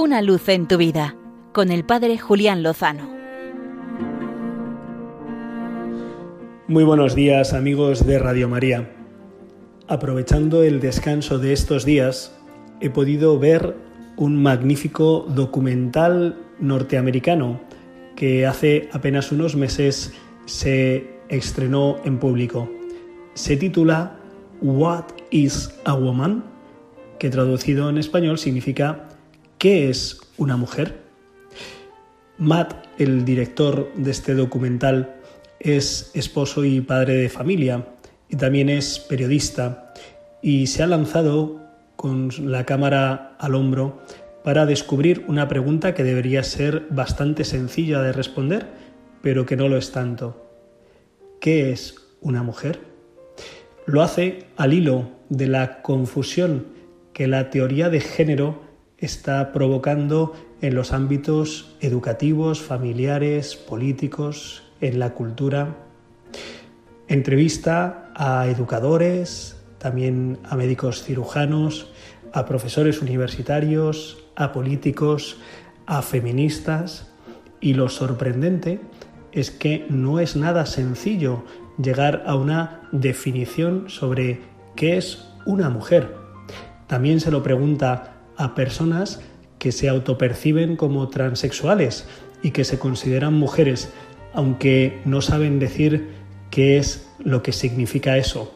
Una 0.00 0.22
luz 0.22 0.48
en 0.48 0.68
tu 0.68 0.76
vida 0.76 1.16
con 1.52 1.72
el 1.72 1.84
Padre 1.84 2.18
Julián 2.18 2.62
Lozano. 2.62 3.10
Muy 6.68 6.84
buenos 6.84 7.16
días 7.16 7.52
amigos 7.52 8.06
de 8.06 8.20
Radio 8.20 8.48
María. 8.48 8.88
Aprovechando 9.88 10.62
el 10.62 10.78
descanso 10.78 11.40
de 11.40 11.52
estos 11.52 11.84
días, 11.84 12.32
he 12.80 12.90
podido 12.90 13.40
ver 13.40 13.74
un 14.16 14.40
magnífico 14.40 15.26
documental 15.30 16.38
norteamericano 16.60 17.60
que 18.14 18.46
hace 18.46 18.88
apenas 18.92 19.32
unos 19.32 19.56
meses 19.56 20.14
se 20.46 21.10
estrenó 21.28 21.96
en 22.04 22.20
público. 22.20 22.70
Se 23.34 23.56
titula 23.56 24.16
What 24.62 25.06
is 25.32 25.74
a 25.84 25.94
Woman? 25.94 26.44
que 27.18 27.30
traducido 27.30 27.90
en 27.90 27.98
español 27.98 28.38
significa 28.38 29.07
¿qué 29.58 29.90
es 29.90 30.20
una 30.36 30.56
mujer? 30.56 31.00
Matt, 32.38 32.86
el 32.98 33.24
director 33.24 33.92
de 33.96 34.12
este 34.12 34.34
documental, 34.34 35.16
es 35.58 36.12
esposo 36.14 36.64
y 36.64 36.80
padre 36.80 37.14
de 37.14 37.28
familia 37.28 37.84
y 38.28 38.36
también 38.36 38.68
es 38.68 39.00
periodista 39.00 39.92
y 40.40 40.68
se 40.68 40.84
ha 40.84 40.86
lanzado 40.86 41.60
con 41.96 42.30
la 42.38 42.64
cámara 42.64 43.34
al 43.40 43.56
hombro 43.56 44.00
para 44.44 44.66
descubrir 44.66 45.24
una 45.26 45.48
pregunta 45.48 45.94
que 45.94 46.04
debería 46.04 46.44
ser 46.44 46.86
bastante 46.90 47.42
sencilla 47.42 48.00
de 48.02 48.12
responder, 48.12 48.66
pero 49.20 49.44
que 49.44 49.56
no 49.56 49.68
lo 49.68 49.76
es 49.76 49.90
tanto. 49.90 50.46
¿Qué 51.40 51.72
es 51.72 51.96
una 52.20 52.44
mujer? 52.44 52.78
Lo 53.86 54.02
hace 54.02 54.46
al 54.56 54.74
hilo 54.74 55.08
de 55.28 55.48
la 55.48 55.82
confusión 55.82 56.66
que 57.12 57.26
la 57.26 57.50
teoría 57.50 57.90
de 57.90 58.00
género 58.00 58.67
está 58.98 59.52
provocando 59.52 60.34
en 60.60 60.74
los 60.74 60.92
ámbitos 60.92 61.76
educativos, 61.80 62.60
familiares, 62.60 63.56
políticos, 63.56 64.62
en 64.80 64.98
la 64.98 65.14
cultura. 65.14 65.76
Entrevista 67.06 68.12
a 68.14 68.48
educadores, 68.48 69.56
también 69.78 70.38
a 70.44 70.56
médicos 70.56 71.04
cirujanos, 71.04 71.90
a 72.32 72.44
profesores 72.44 73.00
universitarios, 73.00 74.18
a 74.36 74.52
políticos, 74.52 75.38
a 75.86 76.02
feministas 76.02 77.06
y 77.60 77.74
lo 77.74 77.88
sorprendente 77.88 78.80
es 79.32 79.50
que 79.50 79.86
no 79.88 80.20
es 80.20 80.36
nada 80.36 80.66
sencillo 80.66 81.44
llegar 81.80 82.24
a 82.26 82.34
una 82.34 82.88
definición 82.92 83.88
sobre 83.88 84.40
qué 84.74 84.96
es 84.96 85.28
una 85.46 85.70
mujer. 85.70 86.14
También 86.86 87.20
se 87.20 87.30
lo 87.30 87.42
pregunta 87.42 88.17
a 88.38 88.54
personas 88.54 89.20
que 89.58 89.72
se 89.72 89.88
autoperciben 89.88 90.76
como 90.76 91.08
transexuales 91.08 92.06
y 92.42 92.52
que 92.52 92.64
se 92.64 92.78
consideran 92.78 93.34
mujeres, 93.34 93.90
aunque 94.32 95.00
no 95.04 95.20
saben 95.20 95.58
decir 95.58 96.08
qué 96.50 96.78
es 96.78 97.06
lo 97.18 97.42
que 97.42 97.52
significa 97.52 98.16
eso. 98.16 98.54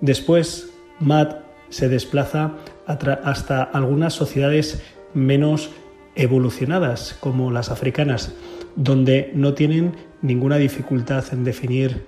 Después, 0.00 0.70
Matt 0.98 1.42
se 1.68 1.88
desplaza 1.88 2.54
hasta 2.86 3.62
algunas 3.62 4.14
sociedades 4.14 4.82
menos 5.12 5.70
evolucionadas, 6.14 7.16
como 7.20 7.50
las 7.50 7.70
africanas, 7.70 8.32
donde 8.76 9.30
no 9.34 9.54
tienen 9.54 9.94
ninguna 10.22 10.56
dificultad 10.56 11.24
en 11.32 11.44
definir 11.44 12.06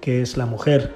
qué 0.00 0.22
es 0.22 0.36
la 0.36 0.46
mujer, 0.46 0.94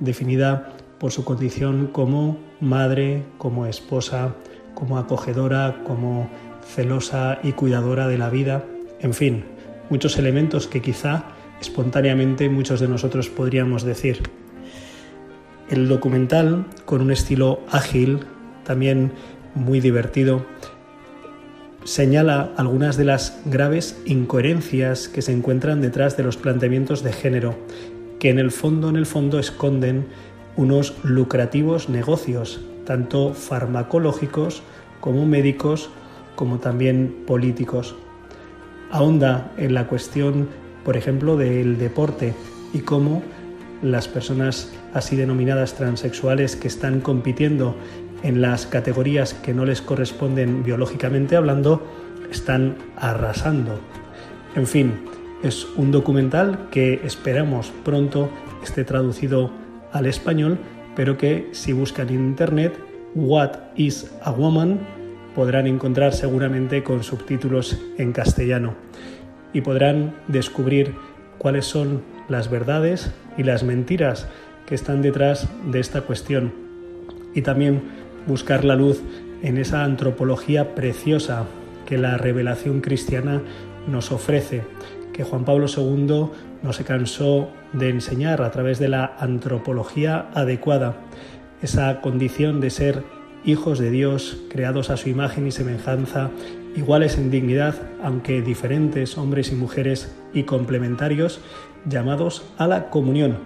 definida 0.00 0.72
por 1.00 1.12
su 1.12 1.24
condición 1.24 1.88
como 1.88 2.38
madre, 2.60 3.24
como 3.38 3.64
esposa, 3.64 4.34
como 4.74 4.98
acogedora, 4.98 5.82
como 5.82 6.28
celosa 6.62 7.40
y 7.42 7.52
cuidadora 7.52 8.06
de 8.06 8.18
la 8.18 8.28
vida, 8.28 8.64
en 9.00 9.14
fin, 9.14 9.44
muchos 9.88 10.18
elementos 10.18 10.66
que 10.66 10.82
quizá 10.82 11.24
espontáneamente 11.60 12.50
muchos 12.50 12.80
de 12.80 12.88
nosotros 12.88 13.30
podríamos 13.30 13.82
decir. 13.82 14.22
El 15.70 15.88
documental, 15.88 16.66
con 16.84 17.00
un 17.00 17.10
estilo 17.10 17.60
ágil, 17.70 18.20
también 18.64 19.12
muy 19.54 19.80
divertido, 19.80 20.44
señala 21.84 22.52
algunas 22.58 22.98
de 22.98 23.06
las 23.06 23.40
graves 23.46 23.98
incoherencias 24.04 25.08
que 25.08 25.22
se 25.22 25.32
encuentran 25.32 25.80
detrás 25.80 26.18
de 26.18 26.24
los 26.24 26.36
planteamientos 26.36 27.02
de 27.02 27.12
género, 27.14 27.56
que 28.18 28.28
en 28.28 28.38
el 28.38 28.50
fondo, 28.50 28.90
en 28.90 28.96
el 28.96 29.06
fondo, 29.06 29.38
esconden 29.38 30.06
unos 30.56 30.94
lucrativos 31.02 31.88
negocios, 31.88 32.60
tanto 32.84 33.34
farmacológicos 33.34 34.62
como 35.00 35.26
médicos, 35.26 35.90
como 36.34 36.58
también 36.58 37.24
políticos. 37.26 37.94
Ahonda 38.90 39.52
en 39.56 39.74
la 39.74 39.86
cuestión, 39.86 40.48
por 40.84 40.96
ejemplo, 40.96 41.36
del 41.36 41.78
deporte 41.78 42.34
y 42.72 42.80
cómo 42.80 43.22
las 43.82 44.08
personas 44.08 44.72
así 44.92 45.16
denominadas 45.16 45.74
transexuales 45.74 46.56
que 46.56 46.68
están 46.68 47.00
compitiendo 47.00 47.76
en 48.22 48.42
las 48.42 48.66
categorías 48.66 49.34
que 49.34 49.54
no 49.54 49.64
les 49.64 49.80
corresponden 49.80 50.62
biológicamente 50.62 51.36
hablando, 51.36 51.82
están 52.30 52.76
arrasando. 52.96 53.80
En 54.54 54.66
fin, 54.66 54.92
es 55.42 55.66
un 55.76 55.90
documental 55.90 56.68
que 56.70 57.00
esperamos 57.04 57.72
pronto 57.84 58.28
esté 58.62 58.84
traducido 58.84 59.50
al 59.92 60.06
español, 60.06 60.58
pero 60.96 61.16
que 61.16 61.48
si 61.52 61.72
buscan 61.72 62.08
en 62.08 62.16
internet 62.16 62.78
What 63.14 63.52
is 63.76 64.10
a 64.22 64.30
Woman 64.30 64.78
podrán 65.34 65.66
encontrar 65.66 66.12
seguramente 66.12 66.82
con 66.82 67.02
subtítulos 67.02 67.78
en 67.98 68.12
castellano. 68.12 68.74
Y 69.52 69.62
podrán 69.62 70.14
descubrir 70.28 70.94
cuáles 71.38 71.66
son 71.66 72.02
las 72.28 72.50
verdades 72.50 73.10
y 73.36 73.42
las 73.42 73.62
mentiras 73.64 74.28
que 74.66 74.74
están 74.74 75.02
detrás 75.02 75.48
de 75.70 75.80
esta 75.80 76.02
cuestión. 76.02 76.52
Y 77.34 77.42
también 77.42 77.82
buscar 78.26 78.64
la 78.64 78.76
luz 78.76 79.02
en 79.42 79.56
esa 79.56 79.84
antropología 79.84 80.74
preciosa 80.74 81.46
que 81.86 81.98
la 81.98 82.16
revelación 82.16 82.80
cristiana 82.80 83.42
nos 83.88 84.12
ofrece, 84.12 84.62
que 85.20 85.24
Juan 85.24 85.44
Pablo 85.44 85.66
II 85.68 86.30
no 86.62 86.72
se 86.72 86.84
cansó 86.84 87.50
de 87.74 87.90
enseñar 87.90 88.40
a 88.40 88.50
través 88.50 88.78
de 88.78 88.88
la 88.88 89.16
antropología 89.18 90.30
adecuada, 90.32 90.96
esa 91.60 92.00
condición 92.00 92.58
de 92.62 92.70
ser 92.70 93.04
hijos 93.44 93.78
de 93.78 93.90
Dios, 93.90 94.38
creados 94.48 94.88
a 94.88 94.96
su 94.96 95.10
imagen 95.10 95.46
y 95.46 95.50
semejanza, 95.50 96.30
iguales 96.74 97.18
en 97.18 97.30
dignidad, 97.30 97.74
aunque 98.02 98.40
diferentes 98.40 99.18
hombres 99.18 99.52
y 99.52 99.56
mujeres 99.56 100.10
y 100.32 100.44
complementarios, 100.44 101.42
llamados 101.84 102.42
a 102.56 102.66
la 102.66 102.88
comunión, 102.88 103.36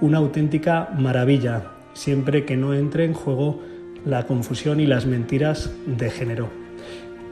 una 0.00 0.18
auténtica 0.18 0.90
maravilla, 0.96 1.72
siempre 1.94 2.44
que 2.44 2.56
no 2.56 2.74
entre 2.74 3.06
en 3.06 3.14
juego 3.14 3.60
la 4.04 4.24
confusión 4.24 4.78
y 4.78 4.86
las 4.86 5.04
mentiras 5.04 5.72
de 5.84 6.10
género. 6.10 6.67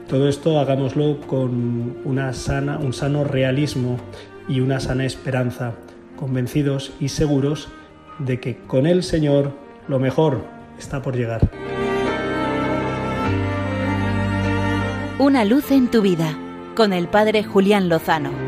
Todo 0.07 0.29
esto 0.29 0.57
hagámoslo 0.57 1.19
con 1.27 1.97
una 2.05 2.31
sana, 2.31 2.77
un 2.77 2.93
sano 2.93 3.25
realismo 3.25 3.97
y 4.47 4.61
una 4.61 4.79
sana 4.79 5.05
esperanza, 5.05 5.73
convencidos 6.15 6.93
y 7.01 7.09
seguros 7.09 7.67
de 8.17 8.39
que 8.39 8.57
con 8.57 8.87
el 8.87 9.03
Señor 9.03 9.51
lo 9.89 9.99
mejor 9.99 10.45
está 10.79 11.01
por 11.01 11.17
llegar. 11.17 11.49
Una 15.19 15.43
luz 15.43 15.71
en 15.71 15.91
tu 15.91 16.01
vida 16.01 16.37
con 16.73 16.93
el 16.93 17.09
Padre 17.09 17.43
Julián 17.43 17.89
Lozano. 17.89 18.46